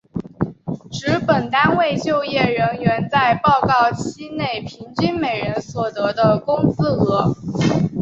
[0.91, 7.35] 指本单位就业人员在报告期内平均每人所得的工资额。